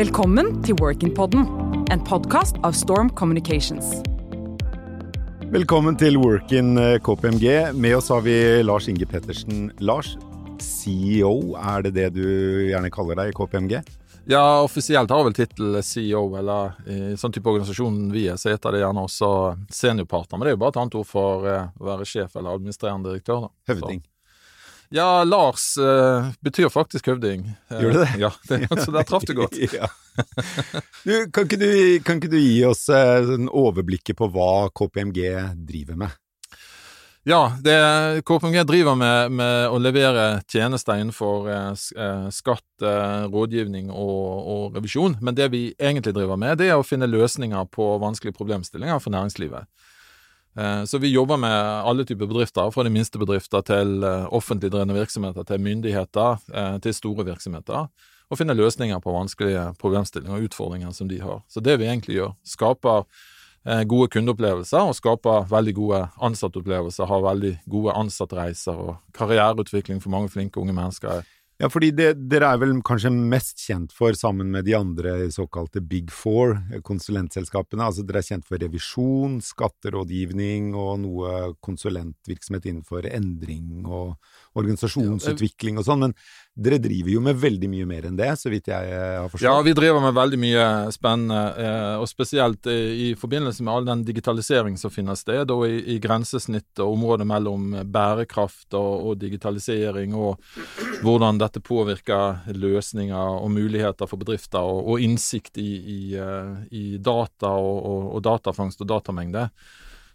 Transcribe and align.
Velkommen 0.00 0.62
til 0.64 0.78
Workin-podden, 0.80 1.42
en 1.92 2.02
podkast 2.08 2.56
av 2.64 2.72
Storm 2.72 3.10
Communications. 3.18 3.98
Velkommen 5.52 5.98
til 6.00 6.16
Workin 6.16 6.70
eh, 6.80 6.94
KPMG. 7.04 7.74
Med 7.76 7.98
oss 7.98 8.08
har 8.08 8.22
vi 8.24 8.32
Lars 8.64 8.88
Inge 8.88 9.04
Pettersen. 9.04 9.66
Lars, 9.84 10.14
CEO, 10.56 11.52
er 11.60 11.84
det 11.84 11.92
det 11.98 12.06
du 12.16 12.24
gjerne 12.70 12.88
kaller 12.94 13.20
deg 13.20 13.34
i 13.34 13.36
KPMG? 13.36 13.76
Ja, 14.32 14.62
offisielt 14.64 15.12
har 15.12 15.26
vel 15.26 15.36
tittel 15.36 15.82
CEO, 15.84 16.30
eller 16.40 16.80
i 16.88 17.18
sånn 17.20 17.36
type 17.36 17.52
organisasjon 17.52 18.06
vi 18.14 18.24
er, 18.32 18.40
så 18.40 18.54
heter 18.54 18.72
det 18.72 18.80
gjerne 18.86 19.04
også 19.04 19.30
seniorpartner. 19.82 20.40
Men 20.40 20.48
det 20.48 20.54
er 20.54 20.56
jo 20.56 20.62
bare 20.64 20.78
et 20.78 20.80
annet 20.86 20.96
ord 21.02 21.10
for 21.12 21.50
eh, 21.50 21.68
å 21.76 21.90
være 21.92 22.08
sjef 22.08 22.40
eller 22.40 22.56
administrerende 22.56 23.12
direktør. 23.12 23.50
da. 23.50 23.74
Høvding. 23.74 24.00
Ja, 24.92 25.24
Lars 25.24 25.78
uh, 25.78 26.32
betyr 26.40 26.68
faktisk 26.68 27.06
høvding. 27.06 27.44
Uh, 27.70 27.76
Gjør 27.78 27.92
det 27.94 28.00
det? 28.00 28.14
Ja, 28.24 28.30
det, 28.48 28.66
så 28.82 28.90
der 28.90 29.06
traff 29.06 29.22
du 29.22 29.36
godt. 29.38 29.54
ja. 29.78 29.86
du, 31.04 31.30
kan, 31.30 31.46
ikke 31.46 31.58
du, 31.60 31.70
kan, 32.02 32.18
ikke 32.18 32.32
du, 32.32 32.40
gi 32.42 32.64
oss 32.66 32.88
uh, 32.90 33.30
overblikket 33.46 34.18
på 34.18 34.26
hva 34.34 34.66
KPMG 34.74 35.20
driver 35.54 36.00
med? 36.00 36.18
Ja, 37.28 37.52
det, 37.62 37.76
KPMG 38.26 38.64
driver 38.66 38.98
med, 38.98 39.30
med, 39.38 39.68
å 39.70 39.78
levere 39.78 40.40
tjenester 40.50 40.98
innenfor 40.98 41.50
skatt, 42.32 42.64
rådgivning 43.30 43.92
og, 43.92 44.24
og, 44.40 44.78
revisjon. 44.78 45.18
Men 45.20 45.36
det 45.36 45.50
vi 45.52 45.66
egentlig 45.76 46.16
driver 46.16 46.40
med, 46.40 46.56
det 46.58 46.70
er 46.72 46.80
å 46.80 46.86
finne 46.86 47.06
løsninger 47.12 47.68
på 47.76 47.92
vanskelige 48.02 48.38
problemstillinger 48.40 49.04
for 49.04 49.14
næringslivet. 49.14 49.68
Eh, 50.58 50.84
så 50.84 50.98
vi 50.98 51.12
jobber 51.12 51.36
med 51.36 51.82
alle 51.86 52.04
typer 52.04 52.26
bedrifter, 52.26 52.70
fra 52.70 52.82
de 52.82 52.90
minste 52.90 53.18
bedrifter 53.18 53.62
til 53.62 54.04
eh, 54.04 54.26
offentlig 54.34 54.72
drevne 54.72 54.96
virksomheter, 54.96 55.46
til 55.46 55.62
myndigheter, 55.62 56.38
eh, 56.54 56.78
til 56.82 56.94
store 56.94 57.26
virksomheter, 57.28 57.90
og 58.30 58.38
finner 58.38 58.58
løsninger 58.58 58.98
på 59.02 59.14
vanskelige 59.14 59.70
problemstillinger 59.78 60.36
og 60.36 60.48
utfordringer 60.48 60.94
som 60.94 61.08
de 61.10 61.20
har. 61.22 61.42
Så 61.48 61.62
det 61.62 61.78
vi 61.78 61.88
egentlig 61.90 62.18
gjør, 62.20 62.34
skaper 62.46 63.06
gode 63.84 64.08
kundeopplevelser 64.08 64.88
og 64.88 64.94
skaper 64.96 65.42
veldig 65.50 65.74
gode 65.76 65.98
ansattopplevelser, 66.24 67.04
har 67.04 67.26
veldig 67.26 67.50
gode 67.68 67.92
ansattreiser 67.92 68.78
og 68.78 68.94
karriereutvikling 69.12 70.00
for 70.00 70.14
mange 70.14 70.30
flinke 70.32 70.62
unge 70.62 70.72
mennesker 70.72 71.26
ja, 71.60 71.68
fordi 71.68 71.90
det, 71.92 72.08
dere 72.32 72.48
er 72.54 72.60
vel 72.62 72.70
kanskje 72.86 73.10
mest 73.12 73.60
kjent 73.60 73.92
for, 73.92 74.16
sammen 74.16 74.48
med 74.54 74.64
de 74.64 74.72
andre 74.78 75.12
såkalte 75.34 75.82
Big 75.84 76.08
Four, 76.14 76.54
konsulentselskapene, 76.86 77.84
altså 77.84 78.04
dere 78.08 78.22
er 78.22 78.28
kjent 78.30 78.48
for 78.48 78.62
revisjon, 78.62 79.38
skatterådgivning 79.44 80.72
og 80.72 81.02
noe 81.02 81.34
konsulentvirksomhet 81.60 82.70
innenfor 82.70 83.10
endring 83.12 83.84
og 83.84 84.16
organisasjonsutvikling 84.56 85.76
og 85.76 85.86
sånn, 85.86 86.06
men 86.08 86.16
dere 86.60 86.78
driver 86.82 87.10
jo 87.14 87.22
med 87.24 87.38
veldig 87.40 87.68
mye 87.72 87.86
mer 87.88 88.06
enn 88.08 88.18
det, 88.18 88.28
så 88.36 88.50
vidt 88.52 88.68
jeg 88.68 88.92
har 88.92 89.28
forstått? 89.30 89.46
Ja, 89.46 89.54
vi 89.64 89.72
driver 89.76 90.02
med 90.04 90.16
veldig 90.16 90.40
mye 90.42 90.66
spennende, 90.92 91.40
eh, 91.56 91.94
og 92.00 92.08
spesielt 92.10 92.68
i 92.70 93.14
forbindelse 93.18 93.64
med 93.64 93.72
all 93.74 93.88
den 93.88 94.04
digitalisering 94.04 94.76
som 94.80 94.92
finner 94.92 95.18
sted, 95.18 95.50
og 95.50 95.64
i, 95.68 95.80
i 95.94 95.98
grensesnitt 96.02 96.82
og 96.82 96.98
området 96.98 97.28
mellom 97.30 97.72
bærekraft 97.88 98.76
og, 98.76 98.92
og, 99.08 99.18
digitalisering, 99.22 100.14
og 100.14 100.40
hvordan 101.04 101.40
dette 101.40 101.64
påvirker 101.64 102.52
løsninger 102.52 103.40
og 103.40 103.50
muligheter 103.56 104.10
for 104.10 104.20
bedrifter, 104.20 104.60
og, 104.60 104.84
og 104.84 105.04
innsikt 105.06 105.60
i, 105.60 105.70
i, 105.80 106.00
eh, 106.20 106.56
i 106.76 106.86
data 107.00 107.56
og, 107.56 108.16
og 108.16 108.26
datafangst 108.26 108.84
og 108.84 108.92
datamengde 108.92 109.48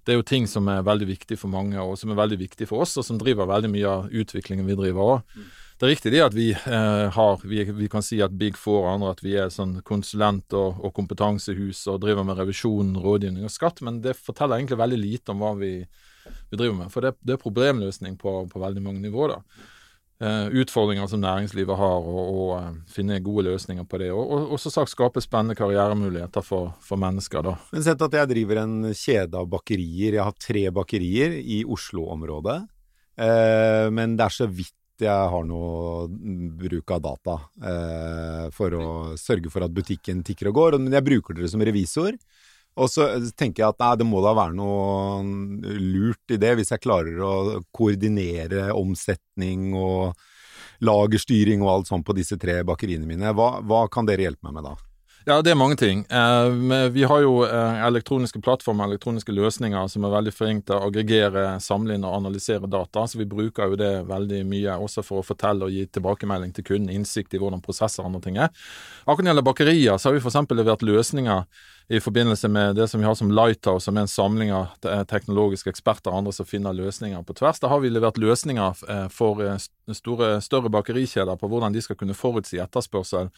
det 0.06 0.14
er 0.14 0.20
jo 0.20 0.26
ting 0.30 0.46
som 0.46 0.68
er 0.70 0.86
veldig 0.86 1.08
viktig 1.10 1.36
for 1.42 1.50
mange, 1.50 1.82
og 1.82 1.98
som 1.98 2.12
er 2.14 2.20
veldig 2.20 2.38
viktig 2.38 2.68
for 2.70 2.84
oss, 2.86 2.94
og 3.02 3.06
som 3.08 3.18
driver 3.18 3.50
veldig 3.50 3.72
mye 3.74 3.90
av 3.90 4.12
utviklingen 4.14 4.68
vi 4.70 4.78
driver 4.78 5.16
òg. 5.16 5.24
Mm. 5.34 5.48
Det 5.76 5.84
er 5.84 5.92
riktig 5.92 6.12
det 6.14 6.22
at 6.24 6.36
vi 6.36 6.50
eh, 6.56 7.06
har 7.12 7.42
vi, 7.44 7.64
vi, 7.68 7.88
kan 7.92 8.04
si 8.06 8.22
at 8.24 8.36
Big 8.40 8.56
Four 8.56 8.86
og 8.86 8.94
andre 8.94 9.12
at 9.12 9.22
vi 9.26 9.34
er 9.36 9.52
sånn 9.52 9.82
konsulent- 9.84 10.56
og, 10.56 10.80
og, 10.80 10.94
kompetansehus 10.96 11.82
og 11.92 12.00
driver 12.06 12.24
med 12.24 12.40
revisjon, 12.40 12.94
rådgivning 13.04 13.44
og 13.44 13.52
skatt, 13.52 13.82
men 13.84 14.00
det 14.04 14.16
forteller 14.16 14.56
egentlig 14.56 14.80
veldig 14.80 15.00
lite 15.02 15.34
om 15.34 15.44
hva 15.44 15.52
vi, 15.60 15.74
vi 16.24 16.60
driver 16.62 16.78
med. 16.80 16.94
For 16.94 17.04
det, 17.04 17.18
det 17.20 17.36
er 17.36 17.42
problemløsning 17.42 18.16
på, 18.22 18.38
på, 18.52 18.62
veldig 18.62 18.84
mange 18.86 19.04
nivåer. 19.04 19.36
da. 19.36 19.72
Uh, 20.16 20.48
utfordringer 20.62 21.10
som 21.12 21.20
næringslivet 21.20 21.76
har, 21.76 22.06
og, 22.08 22.30
og 22.32 22.52
uh, 22.56 22.70
finne 22.88 23.18
gode 23.20 23.50
løsninger 23.50 23.84
på 23.84 24.00
det. 24.00 24.14
Og, 24.16 24.24
og, 24.32 24.54
og 24.56 24.62
så 24.64 24.72
sagt 24.72 24.94
skape 24.94 25.20
spennende 25.20 25.58
karrieremuligheter 25.60 26.46
for, 26.46 26.72
for, 26.80 26.96
mennesker. 27.04 27.44
da. 27.44 27.58
Men 27.76 27.84
Sett 27.84 28.06
at 28.08 28.16
jeg 28.16 28.32
driver 28.32 28.62
en 28.64 28.78
kjede 28.96 29.44
av 29.44 29.52
bakerier. 29.52 30.16
Jeg 30.16 30.24
har 30.24 30.40
tre 30.40 30.64
bakerier 30.72 31.36
i 31.36 31.66
Oslo-området. 31.68 32.62
Uh, 33.20 33.92
men 33.92 34.16
det 34.16 34.30
er 34.30 34.38
så 34.40 34.48
vidt 34.48 34.72
jeg 35.04 35.30
har 35.34 35.46
noe 35.48 36.06
bruk 36.60 36.92
av 36.96 37.02
data 37.04 37.38
for 38.56 38.76
å 38.78 38.88
sørge 39.20 39.52
for 39.52 39.66
at 39.66 39.74
butikken 39.76 40.24
tikker 40.26 40.52
og 40.52 40.60
går. 40.60 40.78
Men 40.80 40.96
jeg 40.96 41.08
bruker 41.08 41.38
dere 41.38 41.50
som 41.52 41.64
revisor. 41.66 42.16
Og 42.76 42.92
så 42.92 43.08
tenker 43.40 43.64
jeg 43.64 43.72
at 43.72 43.80
nei, 43.80 43.92
det 44.02 44.08
må 44.08 44.20
da 44.24 44.34
være 44.36 44.56
noe 44.58 45.22
lurt 45.80 46.36
i 46.36 46.40
det, 46.42 46.56
hvis 46.60 46.74
jeg 46.74 46.84
klarer 46.84 47.22
å 47.24 47.36
koordinere 47.76 48.68
omsetning 48.76 49.72
og 49.80 50.18
lagerstyring 50.84 51.64
og 51.64 51.72
alt 51.72 51.92
sånt 51.92 52.06
på 52.08 52.16
disse 52.18 52.36
tre 52.40 52.60
bakeriene 52.68 53.08
mine. 53.08 53.32
Hva, 53.32 53.62
hva 53.64 53.86
kan 53.92 54.08
dere 54.08 54.28
hjelpe 54.28 54.50
meg 54.50 54.58
med 54.58 54.68
da? 54.68 54.76
Ja, 55.26 55.40
det 55.42 55.56
er 55.56 55.58
mange 55.58 55.74
ting. 55.76 56.04
Eh, 56.10 56.90
vi 56.94 57.04
har 57.10 57.22
jo 57.24 57.40
eh, 57.48 57.80
elektroniske 57.88 58.38
plattformer, 58.46 58.86
elektroniske 58.92 59.34
løsninger 59.34 59.88
som 59.90 60.04
er 60.06 60.12
veldig 60.14 60.34
flinke 60.38 60.68
til 60.68 60.76
å 60.78 60.86
aggregere, 60.86 61.46
samle 61.66 61.96
inn 61.98 62.06
og 62.06 62.14
analysere 62.20 62.70
data. 62.70 63.08
Så 63.10 63.18
vi 63.18 63.26
bruker 63.32 63.72
jo 63.72 63.80
det 63.80 63.90
veldig 64.06 64.44
mye 64.46 64.76
også 64.86 65.02
for 65.02 65.24
å 65.24 65.26
fortelle 65.26 65.66
og 65.66 65.74
gi 65.74 65.88
tilbakemelding 65.98 66.54
til 66.54 66.68
kunden, 66.68 66.94
innsikt 66.94 67.34
i 67.34 67.42
hvordan 67.42 67.66
prosesser 67.66 68.04
og 68.04 68.12
andre 68.12 68.22
ting 68.22 68.38
er. 68.38 68.54
Akkurat 69.08 69.24
når 69.24 69.26
det 69.26 69.34
gjelder 69.34 69.48
bakerier, 69.50 69.98
så 69.98 70.12
har 70.12 70.20
vi 70.20 70.22
f.eks. 70.22 70.54
levert 70.62 70.86
løsninger 70.86 71.66
i 71.88 72.00
forbindelse 72.00 72.48
med 72.48 72.76
det 72.76 72.88
som 72.88 73.00
vi 73.00 73.06
har 73.06 73.16
som 73.16 73.32
Lighthouse, 73.32 73.86
som 73.86 73.98
er 73.98 74.06
en 74.06 74.10
samling 74.10 74.52
av 74.54 74.74
teknologiske 75.06 75.70
eksperter 75.70 76.10
og 76.10 76.24
andre 76.24 76.34
som 76.34 76.48
finner 76.50 76.74
løsninger 76.74 77.22
på 77.22 77.36
tvers. 77.38 77.60
Da 77.62 77.70
har 77.70 77.84
vi 77.84 77.92
levert 77.94 78.18
løsninger 78.18 78.82
eh, 78.90 79.06
for 79.14 79.44
eh, 79.46 79.60
store, 79.94 80.40
større 80.42 80.72
bakerikjeder 80.74 81.38
på 81.38 81.50
hvordan 81.52 81.76
de 81.76 81.84
skal 81.86 82.00
kunne 82.00 82.18
forutsi 82.18 82.58
etterspørsel 82.64 83.30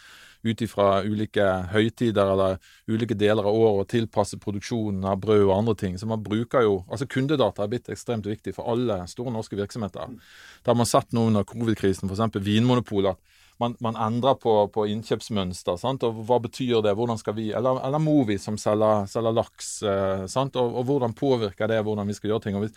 ut 0.47 0.63
ifra 0.63 1.01
ulike 1.03 1.43
høytider 1.73 2.31
eller 2.31 2.59
ulike 2.87 3.17
deler 3.19 3.43
av 3.43 3.51
året 3.51 3.83
og 3.83 3.91
tilpasse 3.91 4.39
produksjonen 4.39 5.03
av 5.11 5.19
brød 5.19 5.43
og 5.49 5.55
andre 5.57 5.75
ting. 5.83 5.97
Så 5.99 6.07
man 6.07 6.23
bruker 6.23 6.63
jo, 6.63 6.81
altså 6.87 7.09
Kundedata 7.09 7.65
er 7.65 7.73
blitt 7.73 7.91
ekstremt 7.91 8.29
viktig 8.29 8.55
for 8.55 8.71
alle 8.71 9.01
store 9.11 9.33
norske 9.35 9.59
virksomheter. 9.59 10.15
Da 10.63 10.71
har 10.71 10.79
man 10.79 10.87
sett 10.87 11.11
nå 11.11 11.27
under 11.33 11.43
covid-krisen, 11.47 12.07
f.eks. 12.07 12.39
Vinmonopolet, 12.47 13.19
man, 13.59 13.75
man, 13.79 13.95
endrer 13.95 14.37
på, 14.41 14.53
på 14.73 14.85
innkjøpsmønster. 14.91 15.79
Sant? 15.81 16.05
Og 16.05 16.21
hva 16.27 16.39
betyr 16.43 16.81
det? 16.85 16.93
Hvordan 16.97 17.19
skal 17.21 17.35
vi 17.37 17.49
Eller, 17.57 17.81
eller 17.87 18.01
Movi 18.03 18.37
som 18.41 18.57
selger, 18.61 19.07
selger 19.09 19.35
laks. 19.35 19.71
Eh? 19.83 20.25
Og, 20.25 20.61
og, 20.61 20.83
hvordan 20.85 21.17
påvirker 21.17 21.71
det 21.71 21.81
hvordan 21.83 22.07
vi 22.07 22.17
skal 22.17 22.33
gjøre 22.33 22.45
ting. 22.45 22.59
Og 22.59 22.67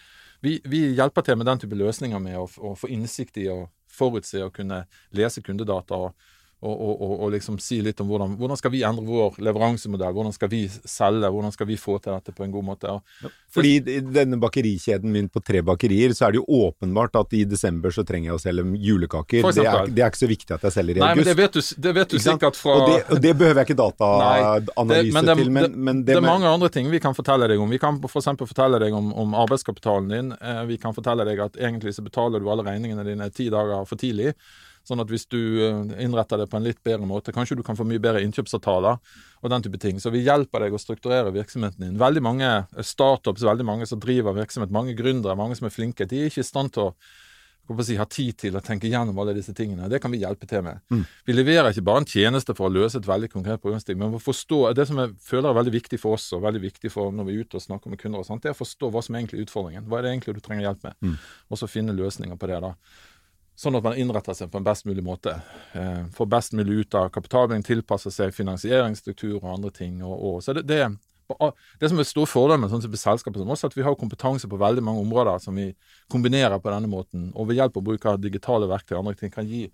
vi, 0.40 0.56
vi, 0.64 0.82
hjelper 0.96 1.26
til 1.26 1.36
med 1.36 1.46
den 1.50 1.62
type 1.62 1.76
løsninger 1.76 2.22
med 2.22 2.38
å, 2.40 2.48
å 2.48 2.74
få 2.78 2.90
innsikt 2.92 3.40
i 3.42 3.50
å 3.52 3.62
forutse 3.90 4.40
og 4.44 4.54
kunne 4.56 4.84
lese 5.16 5.42
kundedata. 5.44 5.98
og 6.08 6.38
og, 6.60 6.80
og, 7.02 7.12
og, 7.22 7.30
liksom 7.32 7.56
si 7.62 7.78
litt 7.80 8.00
om 8.02 8.08
hvordan, 8.10 8.34
hvordan 8.36 8.58
skal 8.60 8.72
vi 8.74 8.82
endre 8.84 9.06
vår 9.06 9.38
leveransemodell, 9.40 10.12
hvordan 10.12 10.34
skal 10.36 10.50
vi 10.52 10.66
selge, 10.68 11.30
hvordan 11.32 11.54
skal 11.54 11.68
vi 11.70 11.78
få 11.80 11.96
til 12.04 12.12
dette 12.12 12.34
på 12.36 12.44
en 12.44 12.52
god 12.52 12.66
måte. 12.66 12.90
Ja, 12.92 13.30
fordi 13.50 13.72
i 13.80 14.00
denne 14.04 14.36
bakerikjeden 14.40 15.10
min 15.10 15.30
på 15.32 15.40
tre 15.40 15.62
bakerier, 15.64 16.12
så 16.14 16.28
er 16.28 16.36
det 16.36 16.42
jo 16.42 16.60
åpenbart 16.68 17.16
at 17.18 17.32
i 17.34 17.42
desember 17.48 17.94
så 17.94 18.04
trenger 18.06 18.30
jeg 18.30 18.36
å 18.36 18.42
selge 18.42 18.66
julekaker. 18.76 19.48
Det 19.48 19.64
er, 19.64 19.88
det 19.88 20.04
er, 20.04 20.12
ikke 20.12 20.20
så 20.20 20.30
viktig 20.30 20.56
at 20.58 20.68
jeg 20.68 20.76
selger 20.76 21.00
i 21.00 21.02
Nei, 21.02 21.10
august. 21.14 21.24
Men 21.24 21.30
det 21.30 21.36
vet 21.40 21.56
du, 21.56 21.82
det 21.88 21.96
vet 21.96 22.14
du 22.14 22.22
sikkert 22.26 22.60
fra 22.60 22.76
og 22.76 22.86
det, 22.92 23.00
og 23.08 23.24
det, 23.24 23.34
behøver 23.40 23.62
jeg 23.62 23.70
ikke 23.70 23.80
dataanalyse 23.80 25.26
til, 25.32 25.50
men, 25.56 25.74
men 25.74 26.04
det, 26.04 26.12
det, 26.12 26.20
er 26.20 26.28
mange 26.28 26.52
andre 26.52 26.70
ting 26.72 26.92
vi 26.92 27.00
kan 27.02 27.16
fortelle 27.16 27.48
deg 27.50 27.62
om. 27.62 27.72
Vi 27.72 27.80
kan 27.82 27.98
f.eks. 28.04 28.30
For 28.40 28.48
fortelle 28.48 28.78
deg 28.82 28.94
om, 28.96 29.10
om 29.16 29.34
arbeidskapitalen 29.40 30.12
din. 30.12 30.34
Eh, 30.36 30.64
vi 30.68 30.76
kan 30.80 30.94
fortelle 30.96 31.24
deg 31.28 31.40
at 31.42 31.56
egentlig 31.56 31.96
så 31.96 32.04
betaler 32.04 32.40
du 32.40 32.48
alle 32.52 32.64
regningene 32.66 33.04
dine 33.06 33.32
ti 33.34 33.48
dager 33.52 33.88
for 33.88 34.00
tidlig. 34.00 34.34
Sånn 34.86 35.02
at 35.02 35.10
hvis 35.12 35.26
du 35.30 35.38
eh, 35.38 36.02
innretter 36.02 36.40
det 36.40 36.48
på 36.50 36.58
en 36.58 36.66
litt 36.66 36.80
bedre 36.86 37.06
måte, 37.08 37.34
kanskje 37.36 37.58
du 37.58 37.64
kan 37.66 37.78
få 37.78 37.86
mye 37.88 38.02
bedre 38.02 38.22
innkjøpsavtaler 38.24 39.00
og 39.40 39.52
den 39.52 39.64
type 39.66 39.80
ting. 39.82 40.00
Så 40.00 40.12
vi 40.12 40.24
hjelper 40.24 40.64
deg 40.64 40.76
å 40.76 40.80
strukturere 40.80 41.32
virksomheten 41.34 41.84
din. 41.84 41.98
Veldig 42.00 42.22
mange 42.24 42.52
startups, 42.84 43.44
veldig 43.46 43.66
mange 43.66 43.88
som 43.88 44.00
driver 44.02 44.36
virksomhet, 44.36 44.72
mange 44.74 44.96
gründere, 44.98 45.38
mange 45.38 45.58
som 45.58 45.68
er 45.68 45.74
flinke, 45.74 46.08
de 46.08 46.24
er 46.24 46.32
ikke 46.32 46.44
i 46.44 46.48
stand 46.48 46.74
til 46.76 46.90
å 46.90 46.94
si, 47.86 47.94
ha 48.00 48.06
tid 48.10 48.34
til 48.40 48.56
å 48.58 48.62
tenke 48.64 48.88
gjennom 48.90 49.18
alle 49.22 49.36
disse 49.36 49.52
tingene. 49.54 49.88
Det 49.90 50.00
kan 50.02 50.10
vi 50.10 50.22
hjelpe 50.24 50.48
til 50.50 50.64
med. 50.66 50.80
Mm. 50.90 51.04
Vi 51.28 51.36
leverer 51.36 51.70
ikke 51.70 51.84
bare 51.86 52.02
en 52.02 52.08
tjeneste 52.08 52.56
for 52.58 52.66
å 52.66 52.74
løse 52.74 52.98
et 52.98 53.06
veldig 53.06 53.30
konkret 53.30 53.62
problemstilling, 53.62 54.00
men 54.00 54.16
for 54.16 54.24
å 54.24 54.28
forstå 54.32 54.58
det 54.74 54.88
som 54.90 54.98
jeg 54.98 55.14
føler 55.22 55.52
er 55.52 55.58
veldig 55.60 55.76
viktig 55.76 56.00
for 56.02 56.18
oss, 56.18 56.26
og 56.34 56.42
veldig 56.48 56.64
viktig 56.64 56.90
for 56.90 57.14
når 57.14 57.28
vi 57.28 57.36
er 57.36 57.46
ute 57.46 57.60
og 57.60 57.64
snakker 57.68 57.92
med 57.92 58.02
kunder, 58.02 58.24
og 58.24 58.26
sånt, 58.26 58.42
det 58.42 58.50
er 58.50 58.56
å 58.56 58.60
forstå 58.60 58.90
hva 58.90 59.04
som 59.06 59.14
er 59.14 59.22
egentlig 59.22 59.46
utfordringen. 59.46 59.86
Hva 59.86 60.00
er 60.00 60.08
det 60.08 60.14
egentlig 60.16 60.36
du 60.40 60.42
trenger 60.42 60.66
hjelp 60.66 60.88
med? 60.88 60.98
Mm. 61.04 61.16
Og 61.46 61.62
så 61.62 61.70
finne 61.70 61.94
løsninger 61.94 62.40
på 62.40 62.50
det. 62.50 62.58
da. 62.66 62.74
Sånn 63.60 63.76
at 63.76 63.84
man 63.84 63.98
innretter 64.00 64.32
seg 64.36 64.48
på 64.48 64.56
en 64.56 64.64
best 64.64 64.86
mulig 64.88 65.02
måte. 65.04 65.34
Eh, 65.76 66.06
får 66.16 66.28
best 66.32 66.54
mulig 66.56 66.78
ut 66.80 66.96
av 66.96 67.10
kapitalbinding, 67.12 67.66
tilpasser 67.66 68.14
seg 68.14 68.32
finansieringsstruktur 68.32 69.36
og 69.42 69.50
andre 69.52 69.72
ting. 69.76 69.98
Og, 70.00 70.14
og. 70.16 70.38
Så 70.44 70.54
det, 70.56 70.64
det, 70.70 70.80
det, 71.82 71.90
som 71.90 72.00
er 72.00 72.08
stor 72.08 72.30
fordel 72.30 72.62
med 72.62 72.72
sånn 72.72 72.80
type 72.86 73.00
selskaper 73.00 73.42
som 73.42 73.52
oss, 73.52 73.66
at 73.68 73.76
vi 73.76 73.84
har 73.84 73.98
kompetanse 74.00 74.48
på 74.48 74.60
veldig 74.60 74.84
mange 74.86 75.04
områder 75.04 75.44
som 75.44 75.60
vi 75.60 75.68
kombinerer 76.12 76.56
på 76.56 76.72
denne 76.72 76.88
måten. 76.88 77.28
Og 77.34 77.50
ved 77.50 77.60
hjelp 77.60 77.76
av 77.76 77.86
bruk 77.90 78.08
av 78.08 78.22
digitale 78.22 78.70
verktøy 78.70 78.96
og 78.96 79.02
andre 79.02 79.20
ting 79.20 79.34
kan 79.34 79.48
gi 79.50 79.66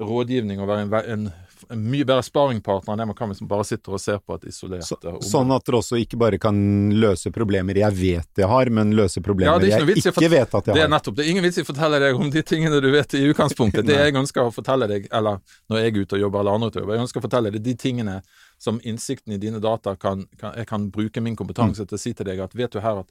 rådgivning 0.00 0.58
og 0.60 0.66
være 0.68 0.82
en, 0.82 0.94
en, 1.14 1.32
en 1.70 1.82
mye 1.90 2.04
bedre 2.04 2.22
sparingpartner 2.26 2.92
enn 2.94 2.98
det 2.98 3.06
man 3.06 3.16
kan 3.16 3.30
hvis 3.30 3.40
man 3.44 3.48
bare 3.52 3.64
sitter 3.64 3.94
og 3.94 4.00
ser 4.02 4.18
på 4.18 4.34
et 4.34 4.46
isolert 4.50 4.82
Så, 4.84 4.96
eh, 5.04 5.08
område. 5.12 5.28
sånn 5.28 5.52
at 5.54 5.64
dere 5.68 5.78
også 5.78 5.98
ikke 6.02 6.18
bare 6.18 6.38
kan 6.42 6.56
løse 6.98 7.30
problemer 7.32 7.78
jeg 7.78 7.94
vet 8.00 8.40
jeg 8.42 8.48
har, 8.50 8.70
men 8.74 8.90
løse 8.98 9.22
problemer 9.22 9.54
er 9.62 9.62
ikke 9.62 10.02
jeg 10.02 10.12
ikke 10.16 10.30
vet 10.32 10.54
at 10.58 10.66
jeg 10.66 10.74
Det 10.74 10.82
er 10.82 10.88
har. 10.88 10.92
nettopp. 10.96 11.14
Det 11.16 11.24
er 11.26 11.30
ingen 11.30 11.44
vits 11.46 11.58
i 11.58 11.62
å 11.62 11.68
fortelle 11.70 12.00
deg 12.02 12.18
om 12.18 12.30
de 12.34 12.42
tingene 12.42 12.80
du 12.82 12.90
vet 12.90 13.14
i 13.14 13.22
utgangspunktet. 13.30 13.86
Det 13.86 13.94
jeg 14.00 14.14
ønsker 14.18 14.42
å 14.50 14.52
fortelle 14.52 14.88
deg, 14.90 15.06
eller 15.12 15.38
når 15.70 15.78
jeg 15.78 15.86
er 15.94 16.00
ute 16.02 16.16
og 16.18 16.20
jobber, 16.26 16.40
eller 16.40 16.58
andre 16.58 16.68
ute 16.68 16.76
og 16.78 16.82
jobber, 16.82 16.94
jeg 16.98 17.06
ønsker 17.06 17.20
å 17.22 17.26
fortelle 17.28 17.50
deg 17.54 17.62
de 17.62 17.74
tingene 17.74 18.16
som 18.58 18.80
innsikten 18.82 19.32
i 19.32 19.38
dine 19.38 19.60
data 19.60 19.94
kan, 19.96 20.26
kan 20.38 20.54
Jeg 20.56 20.66
kan 20.66 20.90
bruke 20.90 21.20
min 21.22 21.36
kompetanse 21.36 21.82
Mm. 21.82 21.88
til 21.88 21.96
å 21.96 22.00
si 22.00 22.12
til 22.14 22.26
deg 22.26 22.40
at 22.40 22.52
vet 22.54 22.70
du 22.72 22.80
her 22.80 22.98
at 22.98 23.06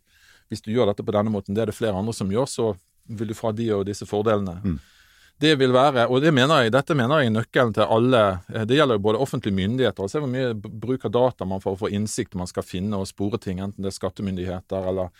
hvis 0.51 0.62
du 0.62 0.71
gjør 0.71 0.88
dette 0.91 1.03
på 1.06 1.12
denne 1.15 1.31
måten, 1.31 1.56
det 1.56 1.62
er 1.62 1.65
det 1.71 1.75
flere 1.75 1.95
andre 1.95 2.13
som 2.13 2.27
gjør, 2.30 2.45
så 2.45 2.75
vil 3.09 3.27
du 3.27 3.33
få 3.33 3.56
de 3.56 3.71
og 3.71 3.85
disse 3.85 4.06
fordelene. 4.06 4.59
Mm. 4.63 4.80
Det 5.44 5.54
vil 5.60 5.74
være, 5.75 6.07
og 6.07 6.22
det 6.24 6.31
mener 6.36 6.63
jeg, 6.63 6.72
dette 6.72 6.95
mener 6.95 7.19
jeg 7.19 7.31
er 7.31 7.36
nøkkelen 7.36 7.74
til 7.75 7.90
alle 7.92 8.24
eh, 8.54 8.66
Det 8.69 8.78
gjelder 8.78 9.00
jo 9.00 9.06
både 9.10 9.24
offentlige 9.25 9.57
myndigheter 9.57 10.06
og 10.06 10.12
se 10.12 10.22
hvor 10.24 10.31
mye 10.31 10.54
bruk 10.56 11.04
av 11.10 11.16
data 11.16 11.48
man 11.50 11.63
får 11.63 11.80
for 11.81 11.94
innsikt 11.94 12.38
man 12.40 12.50
skal 12.50 12.66
finne 12.66 13.00
og 13.00 13.10
spore 13.10 13.40
ting, 13.42 13.60
enten 13.63 13.84
det 13.84 13.92
er 13.92 13.98
skattemyndigheter 13.98 14.88
eller 14.94 15.12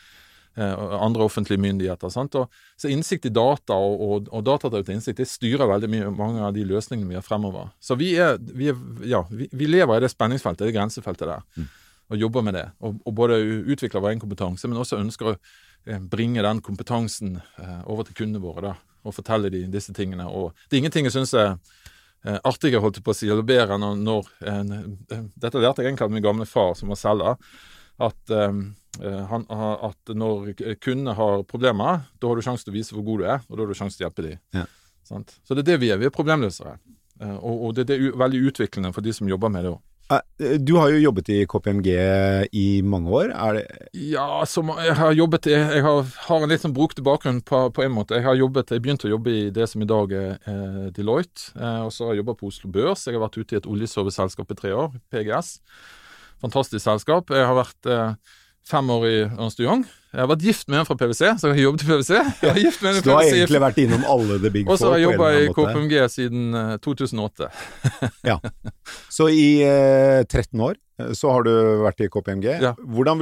eh, 0.56 0.86
andre 0.96 1.28
offentlige 1.28 1.60
myndigheter. 1.66 2.14
Sant? 2.14 2.38
Og, 2.40 2.64
så 2.80 2.92
innsikt 2.94 3.28
i 3.28 3.34
data 3.36 3.76
og, 3.76 4.00
og, 4.08 4.32
og 4.32 4.48
datadrevet 4.48 4.94
innsikt 4.96 5.20
det 5.20 5.28
styrer 5.28 5.68
veldig 5.74 5.92
mye 5.92 6.16
mange 6.16 6.46
av 6.48 6.56
de 6.56 6.64
løsningene 6.72 7.12
vi 7.12 7.20
har 7.20 7.26
fremover. 7.26 7.74
Så 7.84 8.00
vi, 8.00 8.14
er, 8.16 8.40
vi, 8.40 8.72
er, 8.72 8.80
ja, 9.10 9.26
vi, 9.32 9.50
vi 9.52 9.72
lever 9.72 10.00
i 10.00 10.06
det 10.06 10.14
spenningsfeltet, 10.14 10.70
det 10.70 10.78
grensefeltet 10.78 11.34
der, 11.34 11.68
og 12.12 12.20
jobber 12.20 12.44
med 12.46 12.58
det. 12.58 12.66
Og, 12.84 13.00
og 13.06 13.16
både 13.16 13.40
utvikler 13.74 14.04
vår 14.04 14.14
egen 14.14 14.24
kompetanse, 14.24 14.70
men 14.70 14.82
også 14.82 15.00
ønsker 15.02 15.32
å 15.32 15.36
eh, 15.36 16.00
bringe 16.00 16.44
den 16.46 16.62
kompetansen 16.66 17.40
eh, 17.40 17.80
over 17.90 18.08
til 18.08 18.18
kundene 18.22 18.44
våre. 18.44 18.74
da, 18.74 19.00
Og 19.04 19.16
fortelle 19.16 19.52
dem 19.54 19.72
disse 19.74 19.96
tingene. 19.96 20.28
Og 20.30 20.54
det 20.68 20.78
er 20.78 20.84
ingenting 20.84 21.10
jeg 21.10 21.16
syns 21.16 21.34
er 21.38 21.54
eh, 21.54 22.40
artigere, 22.44 22.84
holdt 22.84 23.00
jeg 23.00 23.08
på 23.08 23.16
å 23.16 23.18
si, 23.18 23.30
eller 23.32 23.48
bedre 23.48 23.80
enn 23.80 24.06
når, 24.06 24.32
Dette 25.36 25.62
lærte 25.62 25.84
jeg 25.84 25.92
egentlig 25.92 26.10
av 26.10 26.16
min 26.16 26.26
gamle 26.26 26.48
far, 26.50 26.76
som 26.80 26.94
var 26.94 27.00
selger. 27.02 27.54
At, 28.04 28.32
han, 29.30 29.44
at 29.54 30.12
når 30.18 30.48
kundene 30.82 31.14
har 31.14 31.44
problemer, 31.46 32.08
da 32.18 32.30
har 32.32 32.40
du 32.40 32.44
sjanse 32.44 32.66
til 32.66 32.74
å 32.74 32.76
vise 32.76 32.96
hvor 32.96 33.06
god 33.06 33.22
du 33.22 33.28
er, 33.30 33.44
og 33.46 33.54
da 33.54 33.62
har 33.62 33.70
du 33.70 33.78
sjanse 33.78 34.00
til 34.00 34.04
å 34.04 34.08
hjelpe 34.08 34.26
dem. 34.26 34.40
Ja. 34.58 34.64
Så 35.06 35.54
det 35.54 35.62
er 35.62 35.68
det 35.68 35.78
vi 35.84 35.92
er. 35.94 36.00
Vi 36.02 36.08
er 36.10 36.16
problemløsere. 36.16 36.74
Og, 37.38 37.54
og 37.54 37.76
det, 37.78 37.86
det 37.92 38.00
er 38.00 38.18
veldig 38.18 38.42
utviklende 38.50 38.92
for 38.96 39.06
de 39.06 39.14
som 39.14 39.30
jobber 39.30 39.54
med 39.54 39.68
det 39.68 39.76
òg. 39.76 39.80
Eh, 40.12 40.58
Du 40.60 40.76
har 40.76 40.90
jo 40.92 41.00
jobbet 41.00 41.30
i 41.30 41.46
KPMG 41.50 41.88
i 42.52 42.82
mange 42.84 43.10
år. 43.10 43.32
Er 43.32 43.54
det, 43.54 43.64
Ja, 43.94 44.44
jeg 44.44 44.96
har 45.00 45.14
jobbet 45.14 45.46
jeg 45.46 45.82
har, 45.84 46.04
har 46.28 46.44
en 46.44 46.50
litt 46.50 46.62
sånn 46.62 46.74
brokete 46.76 47.04
bakgrunn 47.06 47.42
på, 47.42 47.70
på 47.74 47.84
en 47.86 47.92
måte. 47.96 48.16
Jeg 48.20 48.24
har 48.28 48.36
jobbet, 48.36 48.72
jeg 48.72 48.82
begynte 48.84 49.08
å 49.08 49.14
jobbe 49.16 49.32
i 49.32 49.50
det 49.50 49.68
som 49.70 49.82
i 49.82 49.90
dag 49.90 50.12
er 50.12 50.38
eh, 50.46 50.92
Deloitte. 50.92 51.54
Eh, 51.56 51.82
og 51.88 51.92
så 51.94 52.06
har 52.08 52.14
jeg 52.14 52.24
jobba 52.24 52.36
på 52.40 52.48
Oslo 52.52 52.70
Børs. 52.70 53.08
Jeg 53.08 53.16
har 53.18 53.24
vært 53.26 53.40
ute 53.40 53.56
i 53.56 53.62
et 53.62 53.70
oljeserviceselskap 53.70 54.52
i 54.52 54.60
tre 54.60 54.74
år, 54.76 54.96
PGS. 55.14 55.58
Fantastisk 56.44 56.84
selskap. 56.84 57.30
Jeg 57.32 57.48
har 57.48 57.56
vært 57.56 57.88
eh, 57.88 58.16
fem 58.70 58.90
år 58.94 59.06
i 59.10 59.18
Ernst 59.26 59.60
Young. 59.60 59.84
Jeg 60.14 60.22
har 60.22 60.30
vært 60.30 60.44
gift 60.46 60.68
med 60.70 60.80
en 60.80 60.86
fra 60.86 60.96
PwC, 61.00 61.22
så 61.42 61.50
jeg 61.50 61.56
har 61.58 61.64
jobbet 61.64 61.84
i 61.84 61.88
PwC. 61.90 62.12
Jeg 62.14 62.52
har 62.52 62.60
gift 62.62 62.84
med 62.84 62.92
en 62.92 62.98
så 63.00 63.06
du 63.08 63.12
har 63.16 63.30
egentlig 63.32 63.62
vært 63.64 63.80
innom 63.82 64.04
alle 64.14 64.38
the 64.44 64.52
big 64.54 64.70
og 64.70 64.78
så 64.78 64.92
har 64.92 65.02
jeg 65.02 65.08
jobba 65.08 65.30
i. 65.34 65.48
KPMG 65.58 65.96
siden 66.14 66.60
2008. 66.86 67.50
ja. 68.30 68.38
Så 69.18 69.28
i 69.34 69.48
eh, 69.66 70.22
13 70.30 70.62
år 70.62 70.78
eh, 70.78 70.93
så 71.18 71.32
har 71.36 71.44
du 71.44 71.52
vært 71.84 72.02
i 72.06 72.08
KPMG. 72.12 72.48
Ja. 72.64 72.72
Hvordan, 72.80 73.22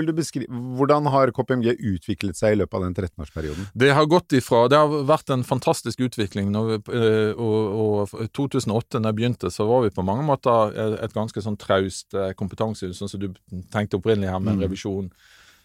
hvordan 0.77 1.09
har 1.13 1.31
KPMG 1.35 1.73
utviklet 1.79 2.37
seg 2.37 2.55
i 2.55 2.59
løpet 2.61 2.77
av 2.77 2.85
den 2.85 2.95
13-årsperioden? 2.95 3.67
Det 3.73 3.91
har 3.97 4.05
gått 4.11 4.35
ifra 4.37 4.67
Det 4.71 4.77
har 4.77 4.93
vært 5.09 5.33
en 5.33 5.43
fantastisk 5.47 5.99
utvikling. 6.05 6.51
Når 6.53 6.69
vi, 6.71 6.79
eh, 6.99 7.33
og, 7.33 8.07
og 8.13 8.31
2008, 8.37 8.99
da 9.01 9.09
jeg 9.11 9.19
begynte, 9.19 9.51
så 9.51 9.67
var 9.69 9.85
vi 9.85 9.93
på 9.95 10.05
mange 10.05 10.25
måter 10.27 10.75
et, 11.01 11.13
ganske 11.15 11.41
sånn 11.43 11.57
traust 11.59 12.13
eh, 12.13 12.31
kompetansehus, 12.37 12.97
sånn 13.01 13.11
som 13.11 13.21
du 13.21 13.31
tenkte 13.73 13.99
opprinnelig 13.99 14.31
her, 14.31 14.39
med 14.39 14.57
Mm. 14.57 14.63
revisjon, 14.65 15.09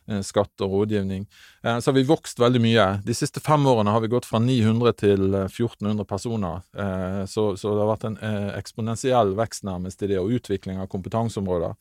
eh, 0.09 0.21
skatt 0.23 0.63
og 0.63 0.71
rådgivning. 0.71 1.27
Så 1.63 1.91
har 1.91 1.95
vi 1.97 2.05
vokst 2.07 2.39
veldig 2.39 2.61
mye. 2.63 2.87
De 3.05 3.15
siste 3.15 3.41
fem 3.43 3.65
årene 3.67 3.91
har 3.91 4.01
vi 4.01 4.09
gått 4.13 4.25
fra 4.25 4.39
900 4.39 4.93
til 4.97 5.35
eh, 5.35 5.49
1400 5.49 6.05
personer. 6.07 6.63
Så, 7.27 7.57
så 7.59 7.75
det 7.75 7.83
har 7.83 7.91
vært 7.97 8.07
en 8.07 8.19
eksponentiell 8.55 9.35
vekst 9.35 9.65
nærmest 9.67 10.03
i 10.03 10.07
det, 10.13 10.19
og 10.23 10.31
utvikling 10.31 10.79
av 10.79 10.87
kompetanseområder. 10.93 11.75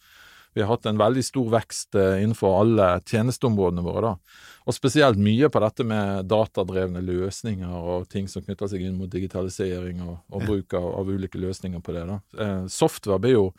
Vi 0.56 0.64
har 0.64 0.72
hatt 0.72 0.86
en 0.88 1.00
veldig 1.00 1.24
stor 1.28 1.50
vekst 1.52 1.98
eh, 2.00 2.22
innenfor 2.24 2.54
alle 2.62 2.88
tjenesteområdene 3.04 3.84
våre. 3.84 4.14
da. 4.14 4.44
Og 4.66 4.74
spesielt 4.74 5.20
mye 5.20 5.50
på 5.52 5.62
dette 5.62 5.86
med 5.86 6.30
datadrevne 6.32 7.04
løsninger 7.04 7.76
og 7.76 8.08
ting 8.10 8.30
som 8.32 8.46
knytter 8.46 8.72
seg 8.72 8.86
inn 8.88 8.96
mot 8.96 9.12
digitalisering 9.12 10.00
og, 10.06 10.16
og 10.32 10.46
bruk 10.48 10.78
av, 10.80 10.88
av 11.02 11.12
ulike 11.12 11.42
løsninger 11.44 11.84
på 11.84 11.98
det. 11.98 12.06
da. 12.08 12.20
Eh, 12.40 12.62
software 12.72 13.20
blir 13.22 13.36
jo 13.36 13.50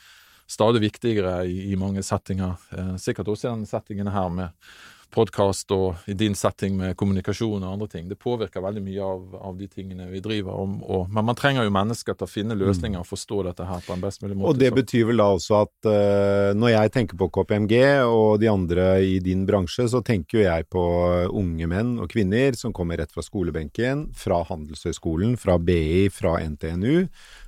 stadig 0.48 0.80
viktigere 0.86 1.42
i, 1.44 1.72
i 1.72 1.76
mange 1.78 2.02
settinger. 2.06 2.56
Eh, 2.72 2.94
sikkert 3.02 3.28
også 3.28 3.50
i 3.50 3.52
denne 3.52 3.68
settingen 3.68 4.10
her 4.14 4.32
med 4.32 4.72
podkast 5.14 5.70
og 5.74 6.08
i 6.10 6.14
din 6.18 6.34
setting 6.36 6.76
med 6.76 6.96
kommunikasjon 6.98 7.62
og 7.62 7.72
andre 7.72 7.88
ting. 7.88 8.08
Det 8.08 8.18
påvirker 8.20 8.62
veldig 8.64 8.82
mye 8.84 9.04
av, 9.04 9.36
av 9.50 9.56
de 9.58 9.68
tingene 9.70 10.08
vi 10.10 10.20
driver 10.24 10.56
om. 10.60 10.78
Og, 10.84 11.06
men 11.12 11.26
man 11.28 11.38
trenger 11.38 11.64
jo 11.66 11.72
mennesker 11.74 12.16
til 12.16 12.26
å 12.26 12.30
finne 12.30 12.56
løsninger 12.58 13.00
og 13.00 13.08
forstå 13.08 13.42
dette 13.48 13.66
her 13.68 13.84
på 13.86 13.94
en 13.94 14.02
best 14.04 14.24
mulig 14.24 14.36
måte. 14.36 14.50
Og 14.52 14.60
det 14.60 14.72
så- 14.72 14.78
betyr 14.80 15.06
vel 15.10 15.22
da 15.22 15.28
også 15.36 15.60
at 15.62 15.88
uh, 15.88 16.50
når 16.58 16.74
jeg 16.74 16.94
tenker 16.96 17.20
på 17.20 17.30
KPMG 17.38 17.76
og 18.06 18.40
de 18.42 18.50
andre 18.52 18.88
i 19.04 19.18
din 19.24 19.46
bransje, 19.48 19.88
så 19.92 20.02
tenker 20.04 20.40
jo 20.40 20.44
jeg 20.48 20.68
på 20.72 20.84
unge 21.30 21.70
menn 21.70 21.96
og 22.02 22.10
kvinner 22.12 22.56
som 22.58 22.74
kommer 22.76 23.00
rett 23.00 23.14
fra 23.14 23.24
skolebenken, 23.24 24.08
fra 24.16 24.42
Handelshøyskolen, 24.50 25.38
fra 25.40 25.56
BI, 25.58 26.08
fra 26.12 26.36
NTNU, 26.44 27.06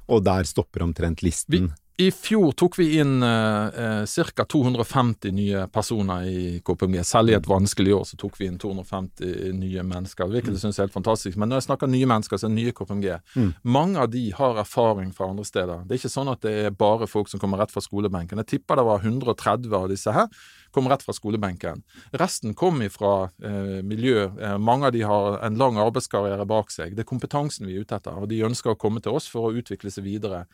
og 0.08 0.24
der 0.24 0.48
stopper 0.48 0.86
omtrent 0.86 1.22
listen. 1.26 1.72
I 1.98 2.12
fjor 2.14 2.52
tok 2.54 2.76
vi 2.78 2.92
inn 3.00 3.22
eh, 3.26 3.78
eh, 3.82 4.26
ca. 4.34 4.44
250 4.44 5.32
nye 5.34 5.64
personer 5.66 6.28
i 6.30 6.42
KPMG. 6.62 7.00
Selv 7.04 7.32
i 7.32 7.34
et 7.34 7.48
vanskelig 7.50 7.96
år 7.96 8.04
så 8.06 8.18
tok 8.20 8.38
vi 8.38 8.46
inn 8.46 8.60
250 8.62 9.56
nye 9.58 9.82
mennesker, 9.82 10.30
hvilket 10.30 10.54
jeg 10.54 10.62
synes 10.62 10.78
er 10.78 10.86
helt 10.86 10.94
fantastisk. 10.94 11.34
Men 11.34 11.50
når 11.50 11.58
jeg 11.58 11.66
snakker 11.66 11.90
nye 11.90 12.06
mennesker, 12.06 12.38
så 12.38 12.46
er 12.46 12.54
det 12.54 12.60
nye 12.60 12.76
KPMG. 12.78 13.08
Mm. 13.34 13.50
Mange 13.78 14.04
av 14.04 14.12
de 14.14 14.22
har 14.38 14.62
erfaring 14.62 15.10
fra 15.16 15.32
andre 15.32 15.48
steder. 15.48 15.82
Det 15.82 15.96
er 15.96 16.02
ikke 16.04 16.12
sånn 16.14 16.30
at 16.30 16.46
det 16.46 16.54
er 16.68 16.78
bare 16.84 17.10
folk 17.10 17.32
som 17.32 17.42
kommer 17.42 17.64
rett 17.64 17.74
fra 17.74 17.82
skolebenken. 17.82 18.44
Jeg 18.44 18.52
tipper 18.54 18.78
det 18.78 18.86
var 18.92 19.02
130 19.02 19.74
av 19.82 19.90
disse 19.90 20.14
her 20.14 20.30
kom 20.70 20.88
rett 20.88 21.02
fra 21.02 21.12
skolebenken. 21.16 21.82
Resten 22.20 22.54
kom 22.54 22.82
fra 22.94 23.12
eh, 23.42 23.78
miljø. 23.82 24.28
Eh, 24.38 24.58
mange 24.58 24.86
av 24.86 24.92
de 24.94 25.02
har 25.02 25.38
en 25.42 25.58
lang 25.58 25.78
arbeidskarriere 25.80 26.46
bak 26.46 26.70
seg. 26.70 26.94
Det 26.94 27.02
er 27.06 27.08
kompetansen 27.10 27.66
vi 27.66 27.78
er 27.78 27.86
ute 27.86 27.98
etter, 27.98 28.18
og 28.18 28.28
de 28.30 28.44
ønsker 28.46 28.74
å 28.74 28.78
komme 28.78 29.02
til 29.02 29.16
oss 29.18 29.26
for 29.32 29.48
å 29.48 29.54
utvikle 29.58 29.90
seg 29.90 30.06
videre. 30.06 30.44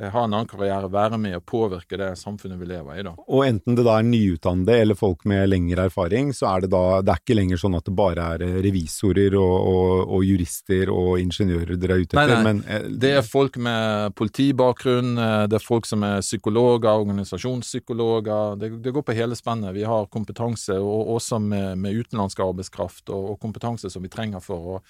Eh, 0.00 0.08
ha 0.10 0.24
en 0.24 0.32
annen 0.32 0.48
karriere, 0.48 0.88
være 0.88 1.18
med 1.20 1.36
og 1.36 1.44
påvirke 1.44 1.98
det 2.00 2.14
samfunnet 2.16 2.56
vi 2.60 2.68
lever 2.70 3.00
i. 3.00 3.02
da. 3.04 3.12
Og 3.28 3.44
enten 3.44 3.76
det 3.76 3.84
da 3.84 3.98
er 4.00 4.06
nyutdannede 4.08 4.78
eller 4.80 4.96
folk 4.96 5.26
med 5.28 5.48
lengre 5.50 5.84
erfaring, 5.90 6.32
så 6.36 6.54
er 6.54 6.64
det 6.64 6.70
da 6.72 7.02
Det 7.04 7.12
er 7.12 7.20
ikke 7.20 7.36
lenger 7.36 7.60
sånn 7.60 7.76
at 7.76 7.84
det 7.84 7.94
bare 7.96 8.28
er 8.34 8.44
revisorer 8.64 9.36
og, 9.36 9.56
og, 9.72 10.14
og 10.16 10.24
jurister 10.24 10.92
og 10.94 11.20
ingeniører 11.20 11.76
dere 11.76 11.98
er 11.98 12.04
ute 12.06 12.16
etter, 12.16 12.34
nei. 12.34 12.46
men 12.46 12.62
eh, 12.64 12.88
Det 13.02 13.12
er 13.18 13.26
folk 13.26 13.58
med 13.60 14.16
politibakgrunn, 14.16 15.12
eh, 15.18 15.44
det 15.52 15.60
er 15.60 15.66
folk 15.66 15.88
som 15.90 16.06
er 16.08 16.24
psykologer, 16.24 16.90
organisasjonspsykologer. 17.04 18.56
Det, 18.60 18.72
det 18.80 18.96
går 18.96 19.04
på 19.04 19.16
hele 19.20 19.36
spennet. 19.36 19.74
Vi 19.76 19.84
har 19.84 20.08
kompetanse, 20.08 20.80
og 20.80 21.14
også 21.18 21.42
med, 21.44 21.76
med 21.78 22.00
utenlandsk 22.00 22.40
arbeidskraft, 22.40 23.08
og, 23.10 23.34
og 23.34 23.40
kompetanse 23.42 23.92
som 23.92 24.04
vi 24.04 24.12
trenger 24.12 24.40
for 24.44 24.76
å 24.76 24.82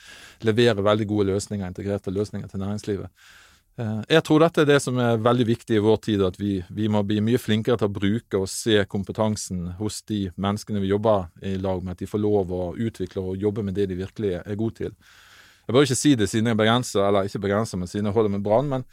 levere 0.46 0.87
veldig 0.87 1.11
gode 1.11 1.32
løsninger, 1.32 1.66
integrerte 1.66 2.14
løsninger 2.14 2.50
til 2.50 2.62
næringslivet. 2.62 3.11
Eh, 3.78 4.00
Jeg 4.08 4.22
tror 4.26 4.40
dette 4.40 4.62
er 4.62 4.68
det 4.68 4.80
som 4.82 4.98
er 4.98 5.20
veldig 5.22 5.46
viktig 5.46 5.76
i 5.78 5.82
vår 5.84 6.00
tid, 6.04 6.22
at 6.26 6.36
vi, 6.40 6.58
vi 6.70 6.88
må 6.88 7.02
bli 7.06 7.20
mye 7.24 7.38
flinkere 7.40 7.78
til 7.80 7.88
å 7.88 7.94
bruke 7.94 8.40
og 8.42 8.48
se 8.50 8.82
kompetansen 8.90 9.74
hos 9.78 10.02
de 10.10 10.30
menneskene 10.36 10.80
vi 10.82 10.90
jobber 10.92 11.28
i 11.42 11.56
lag 11.56 11.82
med, 11.82 11.92
at 11.96 11.98
de 12.04 12.06
får 12.10 12.20
lov 12.24 12.50
å 12.52 12.74
utvikle 12.76 13.22
og 13.22 13.36
jobbe 13.40 13.62
med 13.64 13.74
det 13.78 13.86
de 13.92 14.00
virkelig 14.02 14.34
er 14.42 14.56
gode 14.58 14.74
til. 14.82 14.96
Jeg 15.66 15.74
bør 15.76 15.86
ikke 15.86 16.00
si 16.00 16.16
det 16.18 16.26
siden 16.28 16.50
jeg 16.50 16.56
er 16.58 16.64
bergenser, 16.64 17.06
eller 17.06 17.28
ikke 17.30 17.40
bergenser, 17.46 17.78
men 17.78 17.88
siden 17.88 18.10
jeg 18.10 18.14
holder 18.16 18.34
med 18.34 18.42
Brann, 18.42 18.68
men 18.68 18.84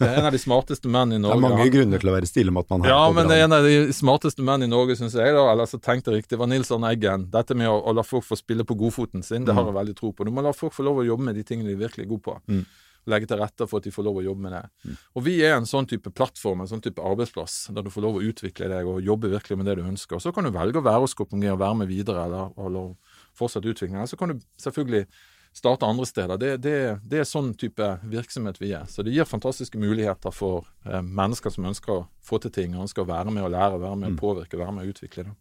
det 0.00 0.08
er 0.08 0.16
en 0.18 0.26
av 0.26 0.32
de 0.34 0.38
smarteste 0.40 0.88
menn 0.90 1.12
i 1.14 1.18
Norge. 1.20 1.36
det 1.36 1.44
er 1.44 1.52
mange 1.52 1.70
grunner 1.70 2.00
til 2.02 2.08
å 2.10 2.14
være 2.16 2.26
stille 2.26 2.50
med 2.50 2.64
at 2.64 2.70
man 2.72 2.80
har 2.82 2.90
ja, 2.90 3.02
men 3.14 3.28
det 3.28 3.36
er 3.36 3.44
en 3.44 3.52
av 3.54 3.66
de 3.68 3.74
smarteste 3.94 4.42
menn 4.42 4.64
i 4.64 4.68
Norge, 4.70 4.96
syns 4.98 5.14
jeg. 5.14 5.34
da, 5.36 5.44
Eller 5.52 5.68
så 5.70 5.78
tenkte 5.78 6.10
jeg 6.10 6.22
riktig. 6.24 6.38
Var 6.40 6.48
Nils 6.50 6.72
Arne 6.74 6.88
Eggen. 6.90 7.28
Dette 7.30 7.54
med 7.54 7.68
å, 7.70 7.76
å 7.86 7.94
la 7.94 8.02
folk 8.02 8.24
få 8.26 8.38
spille 8.40 8.64
på 8.66 8.74
godfoten 8.80 9.22
sin, 9.22 9.44
det 9.46 9.54
har 9.54 9.68
jeg 9.68 9.76
veldig 9.76 9.94
tro 10.00 10.10
på. 10.16 10.24
Du 10.26 10.32
må 10.34 10.42
la 10.42 10.54
folk 10.56 10.74
få 10.74 10.82
lov 10.88 11.04
å 11.04 11.06
jobbe 11.06 11.28
med 11.28 11.38
de 11.38 11.44
tingene 11.46 11.70
de 11.70 11.76
virkelig 11.84 12.08
er 12.08 12.10
gode 12.10 12.24
på. 12.26 12.34
Mm. 12.50 12.64
Legge 13.10 13.26
til 13.30 13.40
rette 13.40 13.66
for 13.66 13.82
at 13.82 13.88
de 13.88 13.92
får 13.94 14.06
lov 14.06 14.20
å 14.20 14.24
jobbe 14.28 14.44
med 14.44 14.54
det. 14.54 14.96
Og 15.18 15.26
vi 15.26 15.36
er 15.42 15.56
en 15.56 15.68
sånn 15.68 15.88
type 15.90 16.12
plattform, 16.14 16.62
en 16.62 16.70
sånn 16.70 16.84
type 16.84 17.02
arbeidsplass, 17.02 17.66
der 17.74 17.82
du 17.82 17.90
får 17.90 18.06
lov 18.06 18.20
å 18.20 18.24
utvikle 18.28 18.70
deg 18.70 18.88
og 18.88 19.02
jobbe 19.02 19.32
virkelig 19.32 19.58
med 19.58 19.66
det 19.70 19.78
du 19.80 19.84
ønsker. 19.88 20.18
Og 20.18 20.24
så 20.24 20.32
kan 20.34 20.46
du 20.46 20.52
velge 20.54 20.78
å 20.78 20.86
være 20.86 21.02
hos 21.02 21.16
KPMG 21.18 21.50
og 21.54 21.62
være 21.64 21.78
med 21.82 21.90
videre, 21.90 22.26
eller, 22.28 22.54
eller 22.62 22.92
fortsette 23.38 23.66
utviklingen. 23.66 24.02
Eller 24.02 24.12
så 24.12 24.20
kan 24.20 24.34
du 24.34 24.44
selvfølgelig 24.62 25.06
starte 25.52 25.86
andre 25.86 26.06
steder. 26.08 26.38
Det, 26.40 26.56
det, 26.64 26.76
det 27.04 27.20
er 27.20 27.28
sånn 27.28 27.52
type 27.58 27.88
virksomhet 28.08 28.60
vi 28.62 28.72
er. 28.76 28.86
Så 28.88 29.04
det 29.04 29.12
gir 29.14 29.28
fantastiske 29.28 29.78
muligheter 29.80 30.32
for 30.34 30.68
eh, 30.86 31.02
mennesker 31.02 31.52
som 31.52 31.68
ønsker 31.68 31.94
å 31.94 32.04
få 32.24 32.40
til 32.42 32.54
ting, 32.54 32.78
ønsker 32.78 33.04
å 33.04 33.10
være 33.10 33.34
med 33.34 33.44
og 33.44 33.52
lære, 33.52 33.82
være 33.82 33.98
med 34.00 34.14
å 34.14 34.20
påvirke, 34.22 34.60
være 34.60 34.76
med 34.78 34.86
å 34.86 34.94
utvikle. 34.94 35.28
det. 35.28 35.36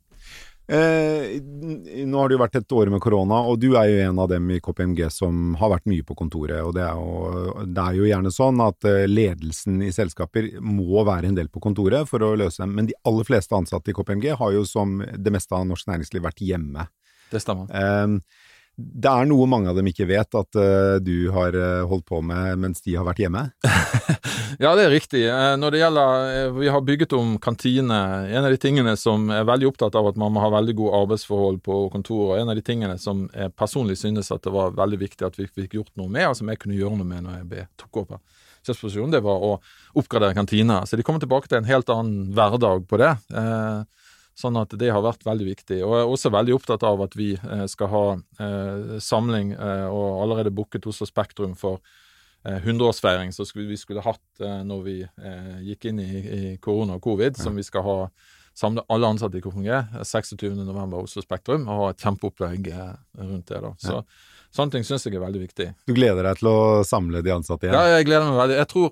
Eh, 0.72 1.42
nå 2.08 2.20
har 2.20 2.30
det 2.30 2.38
jo 2.38 2.40
vært 2.40 2.54
et 2.62 2.74
år 2.80 2.90
med 2.94 3.02
korona, 3.04 3.42
og 3.52 3.58
du 3.60 3.74
er 3.76 3.90
jo 3.90 3.98
en 4.06 4.22
av 4.24 4.30
dem 4.32 4.46
i 4.56 4.60
KPMG 4.64 5.02
som 5.12 5.58
har 5.60 5.74
vært 5.74 5.90
mye 5.92 6.06
på 6.08 6.16
kontoret. 6.16 6.62
og 6.64 6.72
Det 6.78 6.86
er 6.86 6.96
jo, 6.96 7.66
det 7.68 7.84
er 7.84 7.98
jo 7.98 8.08
gjerne 8.08 8.32
sånn 8.32 8.64
at 8.64 8.88
eh, 8.88 9.04
ledelsen 9.10 9.82
i 9.84 9.92
selskaper 9.92 10.48
må 10.64 11.04
være 11.08 11.28
en 11.28 11.36
del 11.36 11.52
på 11.52 11.64
kontoret 11.64 12.08
for 12.08 12.24
å 12.24 12.38
løse 12.40 12.64
dem. 12.64 12.78
Men 12.78 12.88
de 12.88 12.96
aller 13.04 13.28
fleste 13.28 13.58
ansatte 13.58 13.92
i 13.92 13.98
KPMG 13.98 14.32
har 14.40 14.56
jo 14.56 14.64
som 14.68 15.02
det 15.02 15.36
meste 15.36 15.58
av 15.58 15.68
norsk 15.68 15.92
næringsliv 15.92 16.24
vært 16.30 16.46
hjemme. 16.46 16.88
Det 17.32 17.44
stemmer. 17.44 17.68
Eh, 17.76 18.16
det 18.78 19.10
er 19.12 19.28
noe 19.30 19.46
mange 19.50 19.70
av 19.70 19.78
dem 19.78 19.90
ikke 19.92 20.08
vet 20.10 20.38
at 20.38 20.58
uh, 20.58 20.96
du 21.04 21.30
har 21.36 21.56
uh, 21.58 21.84
holdt 21.90 22.06
på 22.08 22.22
med 22.26 22.62
mens 22.62 22.82
de 22.86 22.96
har 22.96 23.06
vært 23.06 23.20
hjemme? 23.22 23.44
ja, 24.64 24.72
det 24.78 24.86
er 24.86 24.94
riktig. 24.94 25.24
Uh, 25.28 25.54
når 25.60 25.76
det 25.76 25.82
gjelder 25.82 26.56
Vi 26.56 26.72
har 26.72 26.86
bygget 26.88 27.16
om 27.18 27.36
kantine. 27.44 28.00
En 28.32 28.48
av 28.48 28.54
de 28.54 28.60
tingene 28.62 28.96
som 28.98 29.30
er 29.34 29.48
veldig 29.48 29.72
opptatt 29.74 29.98
av 30.00 30.10
at 30.12 30.20
man 30.20 30.34
må 30.34 30.44
ha 30.44 30.52
veldig 30.56 30.78
gode 30.80 31.04
arbeidsforhold 31.04 31.62
på 31.66 31.82
kontoret, 31.94 32.42
en 32.42 32.54
av 32.54 32.58
de 32.58 32.66
tingene 32.66 32.98
som 33.02 33.28
jeg 33.36 33.54
personlig 33.60 34.00
synes 34.02 34.32
at 34.34 34.44
det 34.48 34.56
var 34.56 34.76
veldig 34.78 35.02
viktig 35.04 35.28
at 35.28 35.40
vi 35.40 35.50
fikk 35.52 35.78
gjort 35.78 35.94
noe 36.00 36.10
med, 36.12 36.32
og 36.32 36.40
som 36.40 36.50
jeg 36.50 36.62
kunne 36.64 36.80
gjøre 36.80 37.02
noe 37.02 37.12
med 37.12 37.28
når 37.28 37.42
jeg 37.42 37.50
ble, 37.52 37.68
tok 37.82 38.04
over 38.06 38.24
sjefsposisjonen, 38.62 39.14
det 39.16 39.24
var 39.26 39.42
å 39.42 39.56
oppgradere 39.98 40.38
kantina. 40.38 40.84
Så 40.86 40.98
de 40.98 41.06
kommer 41.06 41.22
tilbake 41.24 41.50
til 41.50 41.60
en 41.60 41.70
helt 41.70 41.90
annen 41.90 42.30
hverdag 42.38 42.86
på 42.90 43.00
det. 43.02 43.16
Uh, 43.34 43.82
Sånn 44.38 44.58
at 44.58 44.74
det 44.80 44.90
har 44.94 45.04
vært 45.04 45.26
veldig 45.28 45.48
viktig. 45.50 45.82
Og 45.86 45.96
jeg 45.96 46.06
er 46.06 46.12
også 46.14 46.32
veldig 46.34 46.56
opptatt 46.56 46.86
av 46.88 47.04
at 47.04 47.18
vi 47.20 47.34
eh, 47.36 47.66
skal 47.70 47.92
ha 47.92 48.04
eh, 48.16 48.94
samling, 49.04 49.52
eh, 49.58 49.88
og 49.92 50.22
allerede 50.24 50.54
booket 50.56 50.88
Oslo 50.90 51.08
Spektrum 51.10 51.58
for 51.60 51.84
100-årsfeiring 52.42 53.30
som 53.36 53.46
vi 53.54 53.76
skulle 53.78 54.02
hatt 54.02 54.40
når 54.66 54.80
vi 54.82 54.94
gikk 55.62 55.84
inn 55.92 56.00
i, 56.02 56.54
korona 56.58 56.96
og 56.98 57.04
covid, 57.06 57.38
som 57.38 57.54
vi 57.54 57.62
skal 57.62 57.84
ha 57.86 57.98
samle 58.58 58.82
alle 58.90 59.12
ansatte 59.14 59.38
i 59.38 59.44
KPMG 59.46 59.70
26.11. 60.02 60.96
Oslo 60.98 61.22
Spektrum, 61.22 61.68
og 61.70 61.84
ha 61.84 61.92
et 61.94 62.02
kjempeopplegg 62.02 62.72
rundt 62.74 63.46
det. 63.46 63.62
da. 63.62 63.72
Så 63.78 64.00
ja. 64.00 64.02
Sånne 64.52 64.74
ting 64.74 64.88
syns 64.88 65.06
jeg 65.06 65.16
er 65.16 65.24
veldig 65.24 65.44
viktig. 65.46 65.70
Du 65.88 65.94
gleder 65.96 66.26
deg 66.28 66.42
til 66.42 66.50
å 66.50 66.60
samle 66.88 67.22
de 67.24 67.32
ansatte 67.32 67.70
igjen? 67.70 67.78
Ja, 67.78 68.00
jeg 68.00 68.10
gleder 68.10 68.28
meg 68.28 68.42
veldig. 68.42 68.58
Jeg 68.60 68.70
tror 68.74 68.90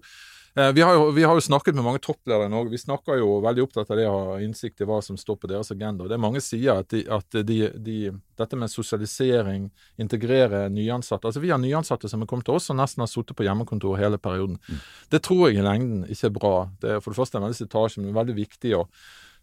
vi 0.73 0.81
har, 0.81 0.93
jo, 0.97 1.11
vi 1.15 1.23
har, 1.23 1.37
jo, 1.37 1.41
snakket 1.41 1.75
med 1.77 1.85
mange 1.85 2.01
toppledere 2.03 2.47
i 2.49 2.51
Norge. 2.51 2.71
Vi 2.73 2.81
snakker 2.81 3.19
jo 3.21 3.37
veldig 3.43 3.63
opptatt 3.63 3.91
av 3.93 3.99
det 3.99 4.07
å 4.09 4.15
ha 4.31 4.39
innsikt 4.43 4.81
i 4.81 4.87
hva 4.89 4.97
som 5.05 5.17
står 5.19 5.37
på 5.39 5.49
deres 5.51 5.71
agenda. 5.71 6.07
Det 6.09 6.17
er 6.17 6.23
Mange 6.23 6.41
sier 6.43 6.81
at, 6.81 6.89
de, 6.91 7.03
at 7.05 7.39
de, 7.45 7.59
de, 7.85 7.97
dette 8.39 8.59
med 8.59 8.71
sosialisering, 8.73 9.69
integrere 10.01 10.65
nyansatte 10.73 11.29
Altså 11.29 11.43
Vi 11.43 11.53
har 11.53 11.61
nyansatte 11.61 12.09
som 12.11 12.23
er 12.23 12.29
kommet 12.29 12.47
til 12.49 12.57
oss 12.57 12.69
og 12.73 12.79
nesten 12.79 13.05
har 13.05 13.11
sittet 13.11 13.37
på 13.37 13.45
hjemmekontor 13.47 13.99
hele 14.01 14.19
perioden. 14.21 14.59
Mm. 14.67 14.83
Det 15.13 15.23
tror 15.25 15.47
jeg 15.47 15.61
i 15.61 15.65
lengden 15.65 16.03
ikke 16.09 16.31
er 16.31 16.35
bra. 16.35 16.53
Det 16.81 16.93
er 16.95 17.01
for 17.03 17.13
det 17.13 17.21
første 17.21 17.39
en 17.39 17.47
veldig 17.47 17.59
slitasje, 17.61 18.03
men 18.03 18.17
veldig 18.17 18.37
viktig 18.41 18.75
å 18.79 18.85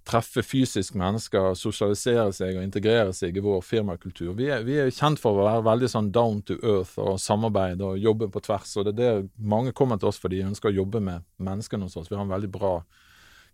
treffe 0.06 0.42
fysisk 0.46 0.94
mennesker, 0.98 1.54
sosialisere 1.58 2.30
seg 2.34 2.56
og 2.56 2.62
integrere 2.62 3.14
seg 3.16 3.36
i 3.36 3.42
vår 3.42 3.62
firmakultur. 3.66 4.34
Vi 4.38 4.46
er, 4.52 4.62
vi 4.66 4.76
er, 4.78 4.92
kjent 4.94 5.18
for 5.18 5.34
å 5.34 5.46
være 5.48 5.64
veldig 5.66 5.90
sånn 5.90 6.10
down 6.14 6.42
to 6.46 6.54
earth 6.62 6.94
og 7.02 7.18
samarbeide 7.22 7.82
og 7.88 7.98
jobbe 7.98 8.28
på 8.30 8.44
tvers. 8.46 8.76
og 8.76 8.86
det 8.86 8.94
er 8.94 9.00
det 9.00 9.30
Mange 9.36 9.74
kommer 9.74 9.98
til 9.98 10.12
oss 10.12 10.20
fordi 10.22 10.40
de 10.40 10.50
ønsker 10.52 10.70
å 10.70 10.78
jobbe 10.78 11.02
med 11.02 11.26
menneskene 11.42 11.88
hos 11.88 11.98
oss. 11.98 12.10
Vi 12.10 12.16
har 12.16 12.22
en 12.22 12.34
veldig 12.36 12.52
bra 12.54 12.76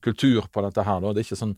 kultur 0.05 0.45
på 0.53 0.67
dette 0.67 0.85
her. 0.85 1.01
Da. 1.01 1.13
Det 1.13 1.23
er 1.23 1.29
ikke 1.31 1.41
sånn 1.41 1.57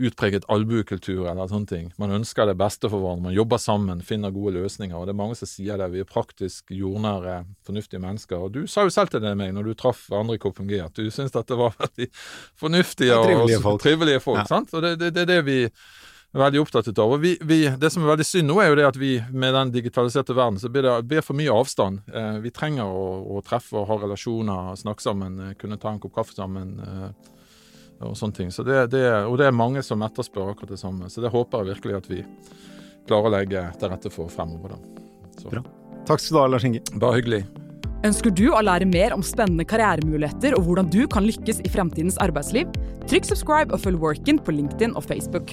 utpreget 0.00 0.46
albuekultur 0.52 1.26
eller 1.30 1.50
sånne 1.50 1.70
ting. 1.70 1.88
Man 2.00 2.14
ønsker 2.16 2.48
det 2.48 2.56
beste 2.60 2.88
for 2.88 3.02
hverandre, 3.02 3.28
man 3.28 3.36
jobber 3.36 3.60
sammen, 3.60 4.02
finner 4.06 4.34
gode 4.34 4.54
løsninger. 4.56 4.96
og 4.96 5.08
Det 5.08 5.14
er 5.14 5.20
mange 5.20 5.38
som 5.38 5.50
sier 5.50 5.80
det. 5.80 5.90
Vi 5.92 6.02
er 6.02 6.08
praktisk 6.08 6.72
jordnære, 6.74 7.40
fornuftige 7.66 8.02
mennesker. 8.02 8.46
Og 8.46 8.54
du 8.56 8.62
sa 8.70 8.86
jo 8.86 8.94
selv 8.94 9.12
til 9.12 9.24
det 9.24 9.34
meg 9.38 9.54
når 9.56 9.70
du 9.70 9.74
traff 9.78 10.06
andre 10.14 10.38
i 10.38 10.42
KPMG, 10.42 10.76
at 10.86 10.96
du 10.96 11.10
syntes 11.10 11.34
dette 11.36 11.58
var 11.58 11.76
veldig 11.80 12.10
fornuftige 12.58 13.18
og 13.18 13.26
trivelige 13.28 13.64
folk. 13.64 13.82
Trivelige 13.84 14.22
folk 14.24 14.42
ja. 14.42 14.46
sant? 14.48 14.72
Og 14.74 14.86
det, 14.86 14.96
det, 15.00 15.12
det, 15.16 15.26
er 15.26 15.34
det 15.34 15.42
vi 15.48 15.58
er 15.66 16.44
veldig 16.44 16.62
opptatt 16.62 16.90
av. 16.94 17.16
Og 17.16 17.22
vi, 17.22 17.34
vi, 17.42 17.62
Det 17.80 17.90
som 17.92 18.04
er 18.04 18.12
veldig 18.12 18.26
synd 18.26 18.50
nå, 18.50 18.60
er 18.62 18.70
jo 18.70 18.78
det 18.78 18.86
at 18.90 19.00
vi 19.00 19.16
med 19.32 19.54
den 19.56 19.74
digitaliserte 19.74 20.36
verden 20.36 20.60
så 20.62 20.70
blir 20.72 20.86
det 20.86 20.94
blir 21.10 21.26
for 21.26 21.38
mye 21.38 21.52
avstand. 21.54 22.04
Eh, 22.12 22.38
vi 22.44 22.54
trenger 22.54 22.86
å, 22.86 23.10
å, 23.36 23.42
treffe 23.46 23.80
og 23.80 23.88
ha 23.90 23.98
relasjoner, 24.04 24.72
snakke 24.78 25.04
sammen, 25.04 25.40
eh, 25.42 25.56
kunne 25.60 25.80
ta 25.80 25.92
en 25.92 26.00
kopp 26.02 26.16
kaffe 26.20 26.36
sammen. 26.36 26.78
Eh, 26.80 27.36
og 28.00 28.16
sånne 28.16 28.36
ting. 28.36 28.50
Så 28.54 28.64
det, 28.66 28.86
det, 28.94 29.04
og 29.28 29.36
det 29.40 29.48
er 29.48 29.56
mange 29.56 29.82
som 29.86 30.02
etterspør 30.06 30.54
akkurat 30.54 30.74
det 30.74 30.80
samme. 30.80 31.10
Så 31.12 31.22
det 31.24 31.32
håper 31.32 31.62
jeg 31.62 31.74
virkelig 31.74 31.98
at 31.98 32.10
vi 32.10 32.20
klarer 33.08 33.28
å 33.28 33.34
legge 33.34 33.64
til 33.80 33.92
rette 33.92 34.12
for 34.12 34.32
fremover. 34.32 34.76
Da. 34.76 35.08
Så. 35.40 35.50
Bra. 35.52 35.64
Takk 36.08 36.22
skal 36.22 36.36
du 36.36 36.40
ha, 36.40 36.46
Lars 36.54 36.66
Inge. 36.68 36.82
Bare 36.96 37.20
hyggelig. 37.20 37.44
Ønsker 38.08 38.32
du 38.32 38.46
å 38.56 38.62
lære 38.64 38.88
mer 38.88 39.12
om 39.12 39.24
spennende 39.24 39.66
karrieremuligheter 39.68 40.56
og 40.56 40.64
hvordan 40.64 40.88
du 40.88 41.02
kan 41.12 41.26
lykkes 41.28 41.60
i 41.60 41.72
fremtidens 41.72 42.16
arbeidsliv? 42.24 42.70
Trykk 43.10 43.28
subscribe 43.28 43.76
og 43.76 43.84
følg 43.84 44.00
Workin 44.00 44.40
på 44.40 44.56
LinkedIn 44.56 44.96
og 44.96 45.04
Facebook. 45.04 45.52